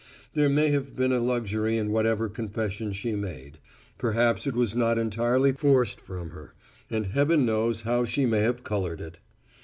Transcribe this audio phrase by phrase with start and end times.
[0.33, 3.59] There may have been a luxury in whatever confession she made;
[3.99, 6.55] perhaps it was not entirely forced from her,
[6.89, 9.19] and heaven knows how she may have coloured it.